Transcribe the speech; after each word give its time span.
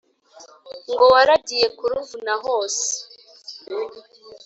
ngo 0.91 1.03
waragiye 1.13 1.67
kuruvuna 1.77 2.33
hose 2.43 2.87